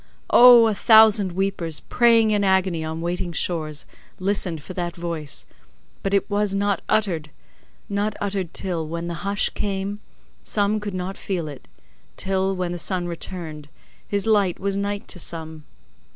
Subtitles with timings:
[0.31, 0.65] Oh!
[0.65, 3.85] a thousand weepers, praying in agony on waiting shores,
[4.17, 5.45] listened for that voice,
[6.01, 9.99] but it was not uttered—not uttered till; when the hush came,
[10.41, 11.67] some could not feel it:
[12.17, 13.69] till, when the sun returned,
[14.07, 15.65] his light was night to some!